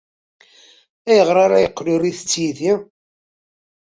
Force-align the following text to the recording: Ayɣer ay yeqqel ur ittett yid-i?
Ayɣer 1.09 1.51
ay 1.53 1.63
yeqqel 1.63 1.87
ur 1.93 2.01
ittett 2.05 2.33
yid-i? 2.41 2.73